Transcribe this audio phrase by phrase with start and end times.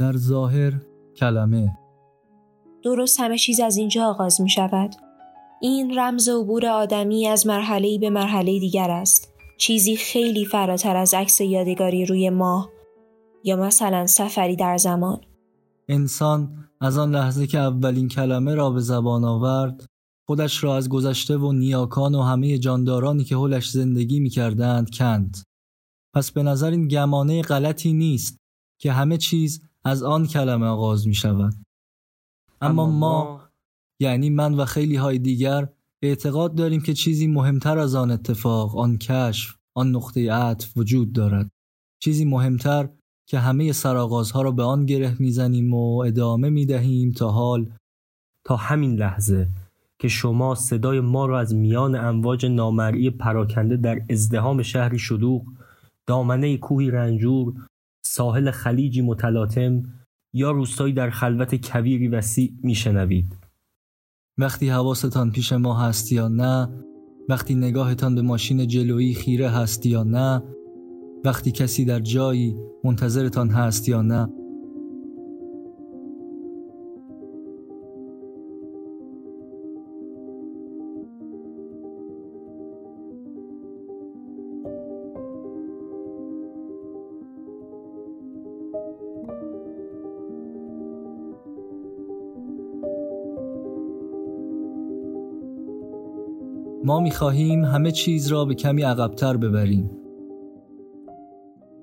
[0.00, 0.72] در ظاهر
[1.16, 1.78] کلمه
[2.82, 4.94] درست همه چیز از اینجا آغاز می شود.
[5.60, 9.32] این رمز عبور آدمی از مرحله به مرحله دیگر است.
[9.58, 12.70] چیزی خیلی فراتر از عکس یادگاری روی ماه
[13.44, 15.20] یا مثلا سفری در زمان.
[15.88, 19.86] انسان از آن لحظه که اولین کلمه را به زبان آورد
[20.26, 25.36] خودش را از گذشته و نیاکان و همه جاندارانی که حلش زندگی می کردند کند.
[26.14, 28.36] پس به نظر این گمانه غلطی نیست
[28.80, 31.54] که همه چیز از آن کلمه آغاز می شود.
[32.60, 33.40] اما ما
[34.00, 35.68] یعنی من و خیلی های دیگر
[36.02, 41.50] اعتقاد داریم که چیزی مهمتر از آن اتفاق، آن کشف، آن نقطه عطف وجود دارد.
[42.02, 42.88] چیزی مهمتر
[43.28, 47.72] که همه سرآغازها را به آن گره می‌زنیم و ادامه می‌دهیم تا حال
[48.46, 49.48] تا همین لحظه
[50.00, 55.42] که شما صدای ما را از میان امواج نامرئی پراکنده در ازدهام شهری شلوغ
[56.06, 57.66] دامنه کوهی رنجور
[58.12, 59.82] ساحل خلیجی متلاطم
[60.34, 63.38] یا روستایی در خلوت کویری وسیع میشنوید.
[64.38, 66.68] وقتی حواستان پیش ما هست یا نه
[67.28, 70.42] وقتی نگاهتان به ماشین جلویی خیره هست یا نه
[71.24, 74.28] وقتی کسی در جایی منتظرتان هست یا نه
[96.84, 99.90] ما می خواهیم همه چیز را به کمی عقبتر ببریم.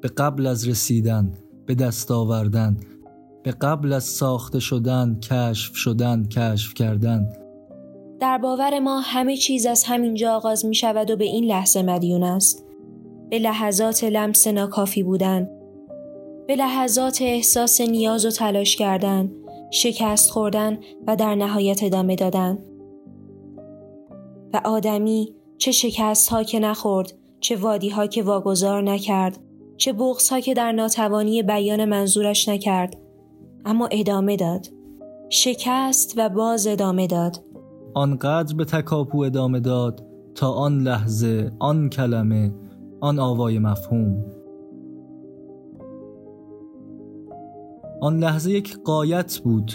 [0.00, 1.32] به قبل از رسیدن
[1.66, 2.76] به دست آوردن
[3.42, 7.28] به قبل از ساخته شدن کشف شدن کشف کردن.
[8.20, 12.22] در باور ما همه چیز از همینجا آغاز می شود و به این لحظه مدیون
[12.22, 12.64] است.
[13.30, 15.48] به لحظات لمس ناکافی بودن
[16.46, 19.30] به لحظات احساس نیاز و تلاش کردن
[19.70, 22.58] شکست خوردن و در نهایت ادامه دادن.
[24.54, 29.38] و آدمی چه شکست ها که نخورد چه وادی ها که واگذار نکرد
[29.76, 32.96] چه بغض ها که در ناتوانی بیان منظورش نکرد.
[33.64, 34.66] اما ادامه داد.
[35.30, 37.44] شکست و باز ادامه داد.
[37.94, 42.54] آنقدر به تکاپو ادامه داد تا آن لحظه آن کلمه
[43.00, 44.24] آن آوای مفهوم.
[48.00, 49.72] آن لحظه یک قایت بود.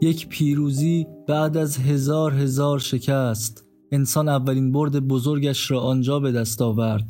[0.00, 3.69] یک پیروزی بعد از هزار هزار شکست.
[3.92, 7.04] انسان اولین برد بزرگش را آنجا به دست آورد.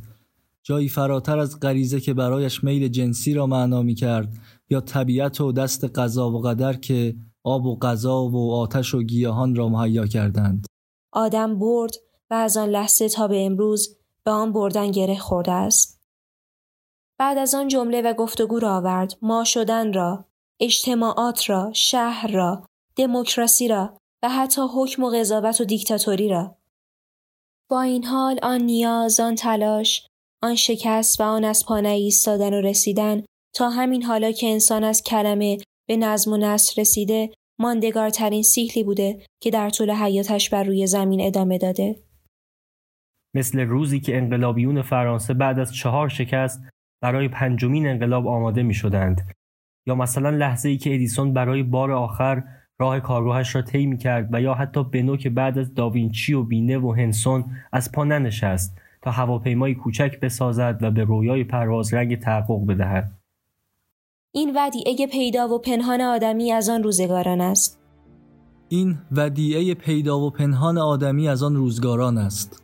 [0.62, 4.32] جایی فراتر از غریزه که برایش میل جنسی را معنا می کرد
[4.70, 9.54] یا طبیعت و دست قضا و قدر که آب و غذا و آتش و گیاهان
[9.54, 10.66] را مهیا کردند.
[11.12, 11.94] آدم برد
[12.30, 16.00] و از آن لحظه تا به امروز به آن بردن گره خورده است.
[17.18, 19.18] بعد از آن جمله و گفتگو را آورد.
[19.22, 20.24] ما شدن را
[20.60, 26.59] اجتماعات را شهر را دموکراسی را و حتی حکم و قضاوت و دیکتاتوری را.
[27.70, 30.06] با این حال آن نیاز آن تلاش
[30.42, 33.22] آن شکست و آن از پا ایستادن و رسیدن
[33.54, 35.58] تا همین حالا که انسان از کلمه
[35.88, 41.20] به نظم و نصر رسیده ماندگارترین سیحلی بوده که در طول حیاتش بر روی زمین
[41.20, 41.96] ادامه داده.
[43.34, 46.60] مثل روزی که انقلابیون فرانسه بعد از چهار شکست
[47.02, 49.20] برای پنجمین انقلاب آماده می شدند.
[49.86, 52.42] یا مثلا لحظه ای که ادیسون برای بار آخر
[52.80, 56.78] راه کارگاهش را طی کرد و یا حتی بنو که بعد از داوینچی و بینه
[56.78, 62.66] و هنسون از پا ننشست تا هواپیمایی کوچک بسازد و به رویای پرواز رنگ تحقق
[62.66, 63.12] بدهد.
[64.32, 67.80] این ودیعه پیدا و پنهان آدمی از آن روزگاران است.
[68.68, 72.62] این ودیعه پیدا و پنهان آدمی از آن روزگاران است.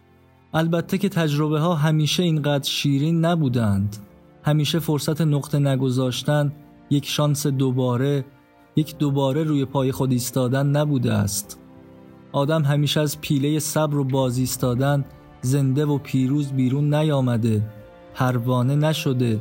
[0.55, 3.97] البته که تجربه ها همیشه اینقدر شیرین نبودند.
[4.43, 6.53] همیشه فرصت نقطه نگذاشتن
[6.91, 8.25] یک شانس دوباره
[8.77, 11.59] یک دوباره روی پای خود ایستادن نبوده است.
[12.33, 15.05] آدم همیشه از پیله صبر و باز ایستادن
[15.43, 17.63] زنده و پیروز بیرون نیامده
[18.15, 19.41] پروانه نشده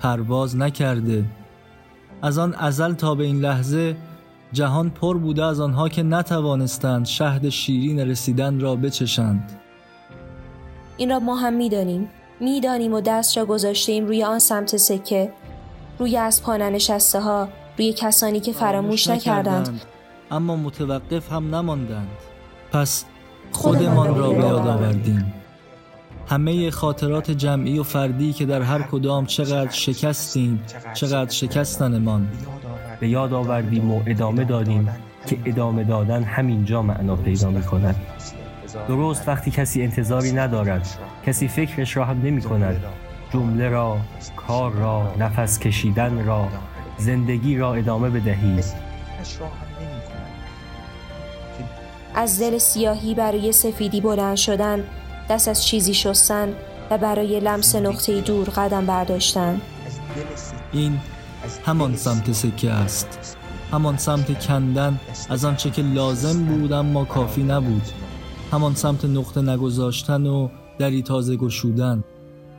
[0.00, 1.24] پرواز نکرده.
[2.22, 3.96] از آن ازل تا به این لحظه
[4.52, 9.60] جهان پر بوده از آنها که نتوانستند شهد شیرین رسیدن را بچشند.
[10.96, 12.08] این را ما هم می‌دانیم.
[12.40, 15.32] می‌دانیم و دست را گذاشته روی آن سمت سکه
[15.98, 16.78] روی از پا
[17.14, 19.80] ها روی کسانی که فراموش نکردند.
[20.30, 22.08] اما متوقف هم نماندند.
[22.72, 23.04] پس
[23.52, 25.34] خودمان را به یاد آوردیم.
[26.28, 30.62] همه خاطرات جمعی و فردی که در هر کدام چقدر شکستیم
[30.94, 32.28] چقدر شکستنمان
[33.00, 34.88] به یاد آوردیم و ادامه دادیم
[35.26, 37.96] که ادامه دادن همینجا معنا پیدا می کند
[38.88, 42.84] درست وقتی کسی انتظاری ندارد کسی فکرش را هم نمی کند
[43.32, 43.98] جمله را
[44.36, 46.48] کار را نفس کشیدن را
[46.98, 48.64] زندگی را ادامه بدهید
[52.14, 54.84] از دل سیاهی برای سفیدی بلند شدن
[55.30, 56.54] دست از چیزی شستن
[56.90, 59.60] و برای لمس نقطه دور قدم برداشتن.
[60.72, 60.98] این
[61.66, 63.36] همان سمت سکه است.
[63.72, 65.00] همان سمت کندن
[65.30, 67.82] از آنچه که لازم بود اما کافی نبود.
[68.52, 70.48] همان سمت نقطه نگذاشتن و
[70.78, 72.04] دری تازه گشودن.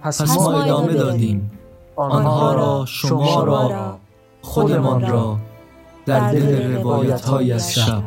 [0.02, 1.52] پس, ما ادامه دادیم.
[1.96, 4.00] آنها را شما را.
[4.48, 5.38] خودمان را
[6.06, 8.04] در دل روایت های از شب.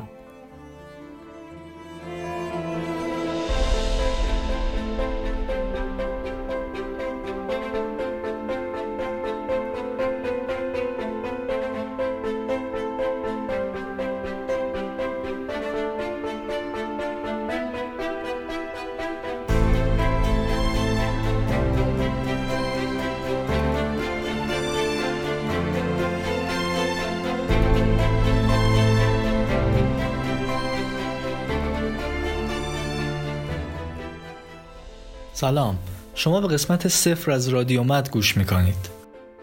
[35.41, 35.79] سلام.
[36.15, 38.89] شما به قسمت صفر از رادیومد گوش می‌کنید.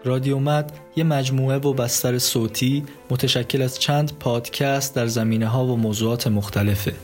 [0.04, 6.26] رادیومد یه مجموعه و بستر صوتی متشکل از چند پادکست در زمینه ها و موضوعات
[6.26, 6.94] مختلفه.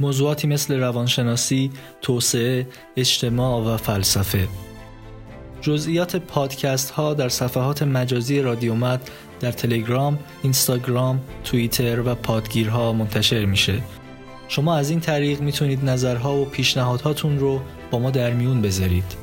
[0.00, 1.70] موضوعاتی مثل روانشناسی،
[2.02, 2.66] توسعه،
[2.96, 4.48] اجتماع و فلسفه.
[5.60, 9.10] جزئیات پادکست ها در صفحات مجازی رادیومد
[9.40, 13.82] در تلگرام، اینستاگرام، توییتر و پادگیرها منتشر میشه.
[14.48, 17.60] شما از این طریق می‌تونید نظرها و پیشنهادهاتون رو
[17.90, 19.16] با ما در میون بذارید.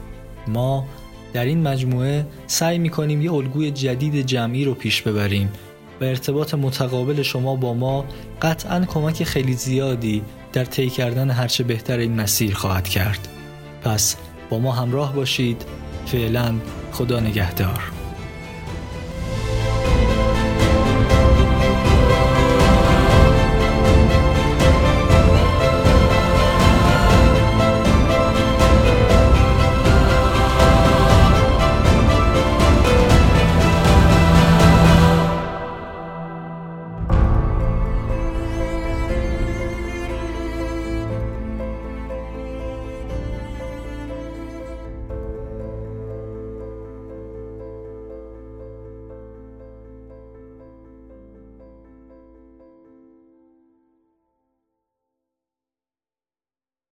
[0.47, 0.85] ما
[1.33, 5.49] در این مجموعه سعی می‌کنیم یه الگوی جدید جمعی رو پیش ببریم
[6.01, 8.05] و ارتباط متقابل شما با ما
[8.41, 10.21] قطعا کمک خیلی زیادی
[10.53, 13.27] در طی کردن هرچه بهتر این مسیر خواهد کرد.
[13.83, 14.15] پس
[14.49, 15.65] با ما همراه باشید.
[16.05, 16.55] فعلا
[16.91, 18.00] خدا نگهدار.